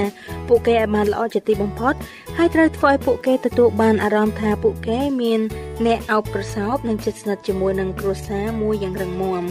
[0.48, 1.94] ពួកគេឲ្យបានល្អជាទីបំផុត
[2.38, 5.40] ហើយត្រូវធ្វើឲ្យពួកគេទទួលបានអារម្មណ៍ថាពួកគេមាន
[5.86, 9.44] អ្នកអោបក្រសោបនិងចិត្តស្និទ្ធជាមួយនឹងគ្រួសារមួយយ៉ាងរឹងមាំ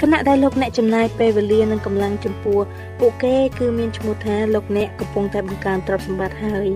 [0.00, 2.60] ខណៈដែលលោកអ្នកចំណាយពេលវេលានិងកម្លាំងចំពោះ
[3.00, 6.68] ពួកគេគឺមានឈ្មោះថាលោកអ្នកកំពុងតែបង្កើនទ្រព្យសម្បត្តិហើយ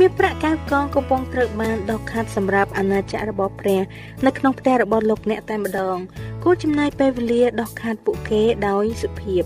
[0.00, 3.82] មានប្រាក់កៅកងកំពុងត្រូវបានដកខាត់សម្រាប់អាណាចក្ររបស់ព្រះ
[4.26, 5.96] នៅក្នុងផ្ទះរបស់លោកអ្នកតែម្ដង
[6.44, 9.42] គួរចំណាយពេលវេលាដកខាត់ពួកគេដោយសុភាព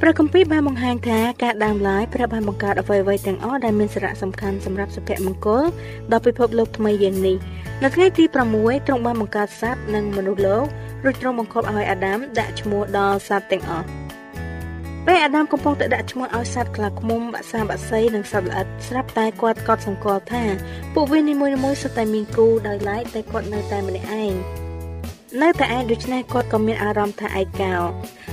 [0.00, 5.64] ព្រះគម្ពីរបានបង្ហាញថាការដើមឡើយព្រះបានបង្កើតអ្វីៗទាំងអស់ដែលមានសារៈសំខាន់សម្រាប់សុភមង្គល
[6.12, 7.36] ដល់ពិភពលោកថ្មីយ៉ាងនេះ
[7.82, 10.64] នៅថ្ងៃទី6ទ្រង់បានបង្កើតសត្វនិងមនុស្សលោក
[11.04, 13.86] រួចទ្រង់បង្គាប់ឲ្យអាដាមដាក់ឈ្មោះដល់សត្វទាំងអស់
[15.06, 20.44] ពេលអាដាមកំពុងតែដាក់ឈ្មោះឲ្យសត្វខ្លាឃ្មុំបាក់សាបាក់សីនិងសត្វល្អិតស្រាប់តែគាត់កត់សម្គាល់ថា
[20.94, 24.32] ពួកវានីមួយៗសុទ្ធតែមានគូដោយឡែកតែគាត់នៅតែម្នាក់ឯង
[25.42, 27.76] នៅតែឯងដូច្នេះគាត់ក៏មានអារម្មណ៍ថាឯកោ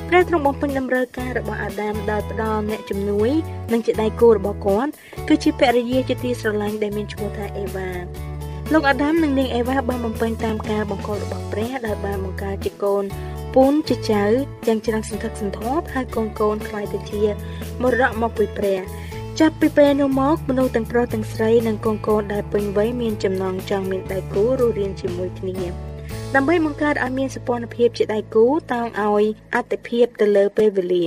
[0.07, 3.29] ព្រះទ្រង់បំពេញតម្រូវការរបស់អាដាមដោយផ្ដល់អ្នកជំនួយ
[3.71, 4.91] និងជាដៃគូរបស់គាត់
[5.27, 7.89] គឺជាភរិយាជាទីស្រឡាញ់ដែលមានឈ្មោះថាអេវ៉ា
[8.73, 13.03] លោកអាដាមនិងនាងអេវ៉ាបានបំពេញតាមការបង្គាប់របស់ព្រះដោយបានបង្កើតជាកូន
[13.55, 14.23] ពូនជាចៅ
[14.67, 17.23] យ៉ាងច្រើនសន្ធឹកសន្ធាប់ហើយកូនកូនខ្លាយទៅជា
[17.81, 18.79] មរតកមកពីព្រះ
[19.39, 25.57] ចាប់ពីពេលនោះមកមនុស្សទាំងប្រុសទាំងស្រីនិងកូនកូនដែលពេញវ័យមានចំណងចង់មានដៃគូរស់រានជាមួយគ្នា
[26.35, 31.05] ដើម្បីបង្កើតឲ្យមានសពនភាពជាដៃគូតោងឲ្យអតិភិបទៅលើពេលវេលា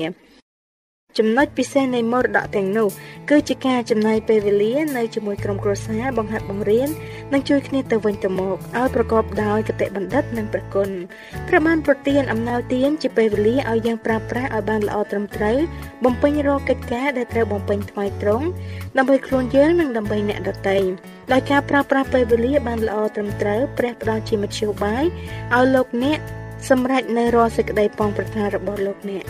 [1.19, 2.89] ចំណុចពិសេសនៃមរតកទាំងនោះ
[3.31, 6.89] គឺជាការចំណាយពេលវេលានៅជាមួយក្រុមគ្រួសារបង្ហាត់បង្រៀន
[7.33, 10.89] និងជួយគ្នាទៅវិញទៅមកឲ្យប្រកបដោយគតិបណ្ឌិតនិងប្រគុណ
[11.49, 15.59] ព្រះបានប្រទានអំណោយទានជាពេលវេលាឲ្យយើងប្រើប្រាស់ឲ្យបានល្អត្រឹមត្រូវ
[16.05, 18.47] បំពេញរាល់កិច្ចការដែលត្រូវបំពេញថ្មីត្រង់
[18.99, 20.79] ដើម្បីខ្លួនយើងនិងដើម្បីអ្នកដទៃ
[21.33, 25.05] ដោយការប្រើប្រាស់ពេលវេលាបានល្អត្រឹមត្រូវព្រះផ្ដល់ជាមធ្យោបាយ
[25.55, 26.19] ឲ្យលោកអ្នក
[26.71, 29.25] សម្រេចនៅរាល់សេចក្តីប៉ងប្រាថ្នារបស់លោកអ្នក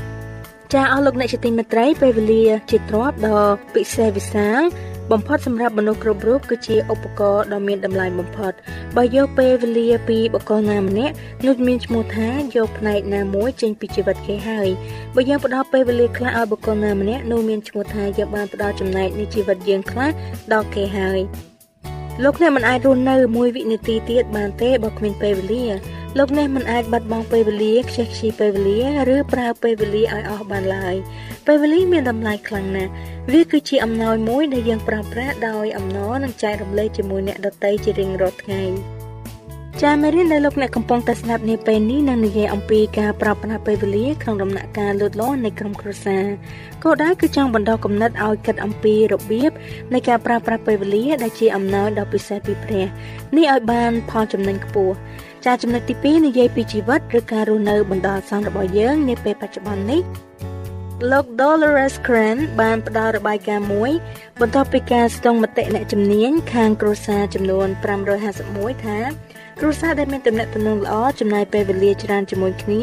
[0.72, 3.42] ចាអស់លោកអ្នកជាទីមេត្រីពេលវេលាជាទ្រព្យដ៏
[3.74, 4.62] ពិសេសវិសាល
[5.12, 8.52] បំផុតសម្រាប់មនុស្សគ្រប់រូបគឺជាឧបករណ៍ដ៏មានតម្លៃបំផុត
[8.96, 11.14] បើយកពេលវេលាពីបុគ្គលណាម្នាក់
[11.46, 14.68] នោះមានឈ្មោះថាយកផ្នែកណាមួយចេញពីជីវិតគេហើយ
[15.14, 20.10] បើយើងផ្ដល់ពេលវេលាខ្លះឲ្យបុគ្គលណាម្នាក់នោះមានឈ្មោះថាយើងបានផ្ដល់ចំណែកនៃជីវិតយើងខ្លះ
[20.52, 21.20] ដល់គេហើយ
[22.22, 25.66] លោកអ្នកមិនអាចរស់នៅមួយវិនាទីទៀតបានទេបើគ្មានពេលវេលា
[26.18, 28.80] លោកអ្នកមិនអាចបាត់បង់ពេលវេលាខ្ជិះខ្ជាយពេលវេលា
[29.14, 30.94] ឬប្រើពេលវេលាឲ្យអស់បានឡើយ
[31.46, 32.90] ពេលវេលាមានតម្លៃខ្លាំងណាស់
[33.32, 38.62] វាគឺជាអំណោយមួយដែលយើងប្រើប្រាស់ដោយអំណរនិងចែករំលែកជាមួយអ្នកដទៃជារៀងរាល់ថ្ងៃ
[39.86, 46.24] ចាមេរៀនដែលលោកអ្នកកំពុងតែស្ដាប់នាពេលនេះនឹងនិយាយអំពីការប្រើប្រាស់ពេលវេលាក្នុងដំណាក់កាលលូតលាស់នៃក្រុមគ្រួសារ
[46.82, 49.50] គោលដៅគឺចង់បណ្ដុះគំនិតឲ្យគិតអំពីរបៀប
[49.94, 52.84] នៃការប្រើប្រាស់ពេលវេលាដែលជាអំណោយដ៏ពិសេសពីព្រះ
[53.36, 54.94] នេះឲ្យបានផលចំណេញខ្ពស់
[55.46, 60.02] ចាចំណុចទី2និយាយពីជីវិតឬការរស់នៅបណ្ដោះអាសន្នរបស់យើងនាពេលបច្ចុប្បន្ននេះ
[61.10, 63.92] លោក Dolores Cran បានផ្ដល់របាយការណ៍មួយ
[64.40, 67.68] បន្ទាប់ពីការស្ទង់មតិអ្នកជំនាញខាងគ្រួសារចំនួន
[68.26, 68.98] 551ថា
[69.64, 72.82] គ្រួសារដែលមានទំនាក់ទំនងល្អចំណាយពេលវេលាច្រើនជាមួយគ្នា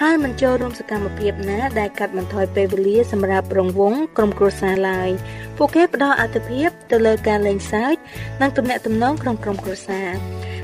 [0.00, 5.10] ហើយមិនចូលរួមសកម្មភាពណាដែលកាត់បន្ថយពេលវេលាសម្រាប់រង្វង់ក្រុមគ្រួសារឡើយ
[5.56, 7.94] ពួកគេផ្ដល់អត្ថប្រយោជន៍ទៅលើការលេងសើច
[8.40, 10.08] និងទំនាក់ទំនងក្នុងក្រុមគ្រួសារ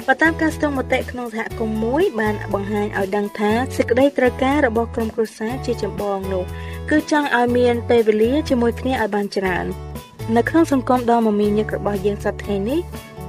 [0.07, 6.45] បើតាមការស្ទង់មតិក្នុងសហគមន៍មួយបានបង្ហាញឲ្យដឹងថាសេចក្តីត្រូវការរបស់ក្រុមគ្រួសារជាចម្បងនោះ
[6.91, 9.67] គឺចង់ឲ្យមានពេលវេលាជាមួយគ្នាឲ្យបានច្រើន
[10.37, 12.81] នៅក្នុងសង្គមដ៏មមាញឹករបស់យើងសប្តាហ៍ថ្ងៃនេះ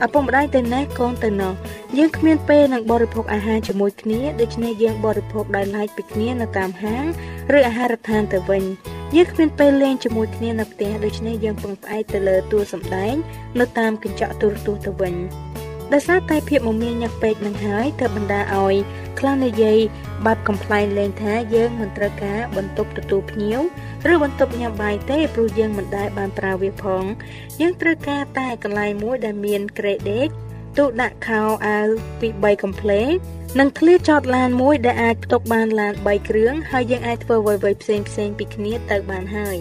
[0.05, 1.53] ឪពុកម្ដាយទៅណេះកូនទៅណោះ
[1.97, 7.05] យើងគ្មានពេលនឹងបរិភោគអាហារជាមួយគ្នាដូច្នេះយើងបរិភោគដោយឡែកពីគ្នានៅតាមហាង
[7.57, 8.63] ឬអាហារដ្ឋានទៅវិញ
[9.15, 13.15] យើងគ្មានពេលលេងជាមួយគ្នានៅផ្ទះដូច្នេះយើងពឹងផ្អែកទៅលើតួសម្ដែង
[13.59, 15.15] នៅតាមកញ្ចក់ទូរទស្សន៍ទៅវិញ
[15.93, 18.75] ដោយសារតែភាពមមាញឹកពេកនឹងហើយទើបបណ្ដាឲ្យ
[19.19, 19.79] ខ្លះនិយាយ
[20.25, 23.59] បែបកំ pl ែងលេងថាយើងមិនត្រូវការបន្ទប់ទទួលភ្ញៀវ
[24.11, 27.03] ឬបន្ទប់ញ៉ាំបាយទេព្រោះយើងមិនដែលបានប្រើវាផង
[27.61, 30.27] យើងត្រូវការតែកន្លែងមួយដែលមានក្រេដេក
[30.77, 31.87] ទូដាក់ខោអាវ
[32.19, 33.01] ពី3កំភ្លេ
[33.59, 39.57] និងធ្លាចតឡានមួយដែលអាចផ្ទុកបានឡាន3គ្រឿងហើយយើងអាចធ្វើអ្វីៗផ្សេងផ្សេងពីគ្នាទៅបានហើយ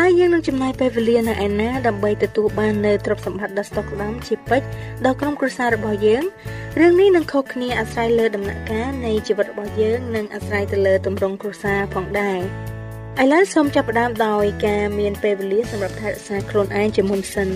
[0.00, 4.66] តើយើងនឹងចំណាយពេលវេលានៅឯណាដើម្បីទទួលបាននូវទ្រព្យសម្បត្តិដ៏ស្តុកស្តម្ភជាពេជ្រ
[5.04, 6.22] ដល់ក្រុមគ្រួសាររបស់យើង
[6.80, 12.38] រឿងនេះនឹងខុសគ្នាអាស្រ័យលើដំណាក់កាលនៃជីវិតរបស់យើងនិងអាស្រ័យទៅលើទម្រង់គ្រួសារផងដែរ
[13.22, 17.48] ឥឡូវសូមចាប់ផ្ដើមដោយការមានពេលវេលាសម្រាប់ថែរក្សាខ្លួនឯងជាមុនសិន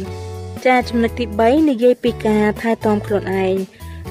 [0.67, 3.57] ចាចំណុចទី3និយាយពីការថែទាំខ្លួនឯង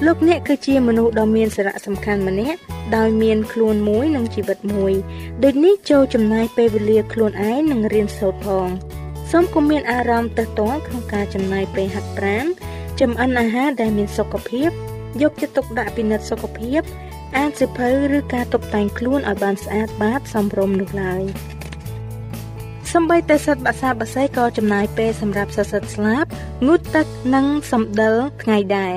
[0.02, 2.58] លោកអ្នកគឺជាមនុស្សដ៏មានសារៈសំខាន់ម្នាក់
[2.96, 4.92] ដោយមានខ្លួនមួយនិងជីវិតមួយ
[5.44, 8.68] ដូចនេះចូលចំណាយពេលវេលាខ្លួនឯងនិងរៀនសូត្រផង
[9.30, 12.46] សូមកុំមានអារម្មណ៍ទៅទាល់ក្នុងការចំណាយពេលហាត់ប្រាណ
[13.00, 14.70] ចម្អិនអាហារដែលមានសុខភាព
[15.22, 16.80] យកចិត្តទុកដាក់ពិនិត្យសុខភាព
[17.36, 21.24] អានសិភៅឬការតុបតែងខ្លួនឲ្យបានស្អាតបាតសមរម្យនោះឡើយ
[22.92, 26.28] សំបីតែសត្វបក្សាបក្សីក៏ចំណាយពេលសម្រាប់សសិទ្ធស្លាប់
[26.66, 28.94] ងូតទឹកនិងសម្ដិលថ្ងៃដែរ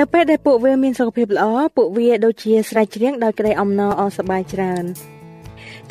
[0.00, 4.84] នៅពេលដែលពួកវាមានសុខភាពល្អពួកវាដូចជាស្រែកច្រៀងដោយក្តីអំណរអរសប្បាយច្រើន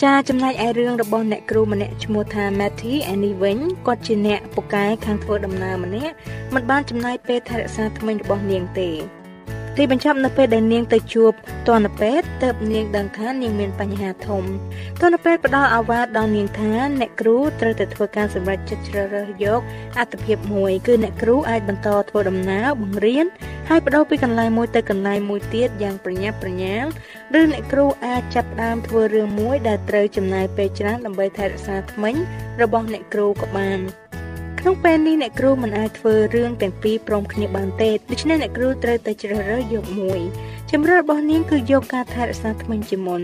[0.03, 6.13] ចាចំណែកឯរឿងរបស់អ្នកគ្រូម្នាក់ឈ្មោះថា Matty Annie វិញគាត់ជាអ្នកពូកែខាងធ្វើដំណើរម្នាក់
[6.53, 8.89] មិនបានចំណាយពេលថែរក្សាថ្មីរបស់នាងទេ
[9.79, 11.31] ទីបញ្ចប់នៅពេលដែលនាងទៅជួប
[11.69, 14.43] ទនពេទ្យទើបនាងដឹងថានាងមានបញ្ហាធំ
[15.01, 19.61] ទនពេទ្យផ្ដល់អាវ៉ាតដល់នាងថាអ្នកគ្រូត្រូវតែធ្វើការសម្រេចចិត្តជ្រើសរើសយក
[19.99, 23.25] អត្ថភាពមួយគឺអ្នកគ្រូអាចបន្តធ្វើដំណើរបង្រៀន
[23.69, 26.89] ហើយបដូរពីកន្លែងមួយទៅកន្លែងមួយទៀតយ៉ាងប្រញាប់ប្រញាល់
[27.39, 32.15] ឬអ្នកគ្រូអាចចាប់ផ្ដើមធ្វើរឿងមួយដែលត្រូវចំណាយពេលច្រើនដើម្បីថែរក្សាថ្មិញ
[32.61, 33.79] របស់អ្នកគ្រូក៏បាន
[34.67, 40.19] ក្នុងពេលនេះអ្នកគ្រូមិនអាចធ្វើរឿងទាំងពីរព្រមគ្នាបានទេដូច្នេះអ្នកគ្រូត្រូវតែជ្រើសរើសយកមួយ
[40.71, 43.21] ជំរឿរបស់នាងគឺយកការថែរក្សាថ្មិញជាមុន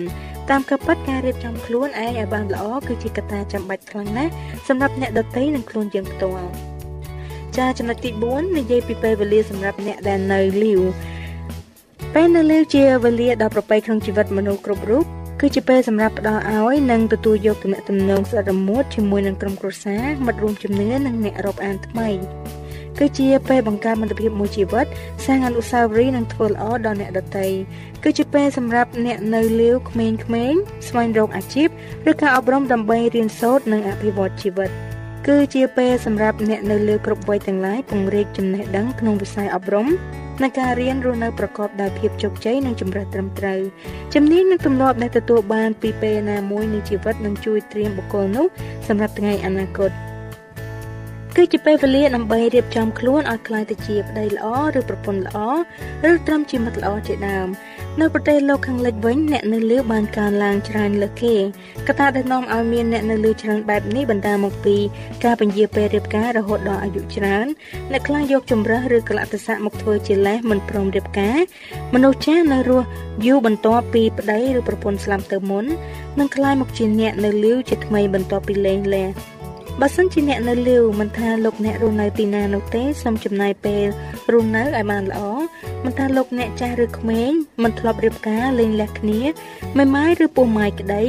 [0.50, 4.32] តាមការពិតការរៀបចំខ្លួនឯងឲ្យបានល្អគឺជាកត្តាចាំបាច់ខ្លាំងណាស់
[4.68, 6.48] សម្រាប់អ្នកដទៃនិងខ្លួនយើងផ្ទាល់
[7.58, 10.82] ចាចំណុចទី4និយាយពីពេលវេលាសម្រាប់អ្នកដែលនៅលាវ
[12.14, 15.06] ពេលនៅលាវជាវេលាដ៏ប្រពៃក្នុងជីវិតមនុស្សគ្រប់រូប
[15.40, 22.10] គឺជាពេលសម្រាប់ផ្ដល់ឲ្យនិងទទួលយកទំនាក់ទំនងស្អិតរមួតជាមួយនឹងក្រុមគ្រួសារមិត្តរួមជំនឿនិងអ្នករាប់អានថ្មី
[23.00, 24.86] គឺជាពេលបង្កើតមិត្តភាពមួយជីវិត
[25.26, 27.48] សាងអនុស្សាវរីយ៍និងធ្វើល្អដល់អ្នកដទៃ
[28.04, 30.20] គឺជាពេលសម្រាប់អ្នកនៅលាវក្មេងៗ
[30.88, 31.68] ស្វែងរកអាជីព
[32.10, 34.70] ឬការអប់រំដើម្បីរៀនសូត្រនិងអភិវឌ្ឍជីវិត
[35.28, 39.88] គឺជាពេលសម្រាប់អ្នកនៅលើគ្រប់វ័យទាំងឡាយពង្រីកចំណេះដឹងក្នុងវិស័យអប់រំ
[40.42, 43.60] និងការរៀនរស់នៅប្រកបដោយភាពជោគជ័យនិងចម្រើនត្រឹមត្រូវ
[44.14, 48.46] ជំនាញនិងទម្លាប់ដែលទទួលបានពីពេលណាមួយនៃជីវិតនឹងជួយត្រៀមបុគ្គលនោះ
[48.88, 49.92] សម្រាប់ថ្ងៃអនាគត
[51.36, 55.38] គឺជាពេលវេលាដើម្បីរៀបចំខ្លួនឲ្យក្លាយទៅជាប្តីល្អឬប្រពន្ធល្អ
[56.10, 57.48] ឬត្រឹមជាមិត្តល្អជាដើម
[58.02, 61.36] នៅប្រទេសលោកខាងលិចវិញអ្នកនៅលើបានកើនឡើងច្រើនលើសគេ
[61.88, 64.78] កត្តាដែលនាំឲ្យមានអ្នកនៅលើច្រើនបែបនេះបណ្ដាលមកពី
[65.24, 67.46] ការពន្យាពេលរៀបការរហូតដល់អាយុច្រើន
[67.92, 71.38] អ្នកខ្លះយកចម្រើសឬកលៈទេសៈមកធ្វើជាលេសមិនព្រមរៀបការ
[71.94, 72.88] មនុស្សចាស់នៅរស់
[73.26, 75.66] យូរបន្ទាប់ពីប្តីឬប្រពន្ធស្លាប់ទៅមុន
[76.20, 79.08] នឹងក្លាយមកជាអ្នកនៅលីវជាថ្មីបន្ទាប់ពីលែងលះ
[79.82, 83.86] បើសិនជាអ្នកនៅលាវមិនថាលោកអ្នករស់នៅទីណានោះទេសូមចំណាយពេល
[84.32, 85.22] រស់នៅឲ្យបានល្អ
[85.84, 87.32] មិនថាលោកអ្នកចាស់ឬក្មេង
[87.64, 89.20] មិនធ្លាប់រៀបការលេងលះគ្នា
[89.78, 91.04] មេម៉ាយឬពោះម៉ាយក្តី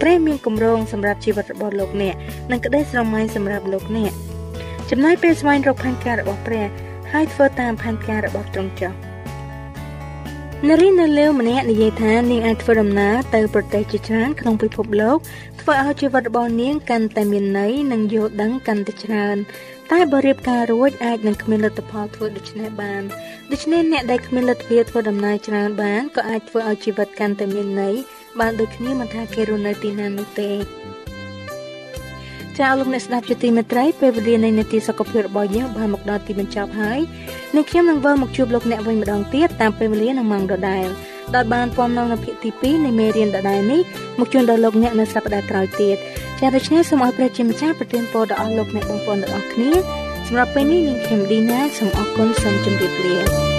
[0.00, 2.14] ព្រះមានគម្រោងសម្រាប់ជីវិតរបស់លោកអ្នក
[2.50, 4.12] និងក្តីស្រមៃសម្រាប់លោកអ្នក
[4.90, 6.66] ចំណាយពេលស្វែងរកផែនការរបស់ព្រះ
[7.12, 9.13] ហើយធ្វើតាមផែនការរបស់ទ្រង់ចុះ
[10.68, 15.18] នារីនៅលើម្នាក់និយាយថានាងអាចធ្វើដំណើរទៅប្រទេសជាច្រើនក្នុងពិភពលោក
[15.60, 19.36] ធ្វើឲ្យជីវិតរបស់នាងកាន់តែមានន័យនិងយល់ដឹងកាន់តែច្រើន
[19.92, 23.02] តែបើរៀបការរួចអាចនឹងគ្មានលទ្ធផលធ្វើដូច្នេះបាន
[23.52, 27.94] ដូច្នេះអ្នកដែលគ្មានលទ្ធភាពធ្វើដំណើរច្រើនបានក៏អាចធ្វើឲ្យជីវិតកាន់តែមានន័យ
[28.40, 30.52] បានដូចគ្នាមិនថាគេរស់នៅទីណានោះទេ
[32.58, 37.00] ចាលោកអ្នកស្ដាប់ជាទីមេត្រីពេលវេលានៃនាទីសុខភាពរបស់យើងបានមកដល់ទីបញ្ចប់ហើយ
[37.56, 40.86] នេះខ្ញុំនឹងវិលមកជួបលោកអ្នកវិញម្ដងទៀតតាមពេលវេលានឹងម៉ោងដដែល
[41.34, 43.80] ដោយបានពំនៅនៅភាគទី2នៃមេរៀនដដែលនេះ
[44.18, 45.96] មកជូនដល់លោកអ្នកនៅសប្ដាហ៍ក្រោយទៀត
[46.40, 49.70] ចាដូច្នេះសូមឲ្យព្រះជាម្ចាស់ប្រទានពរដល់អស់លោកអ្នកបងប្អូនទាំងអស់គ្នា
[50.26, 53.53] សម្រាប់ពេលនេះនាងខ្ញុំឌីណាសូមអរគុណសូមជម្រាបលា